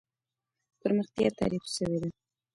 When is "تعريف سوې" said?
1.39-1.97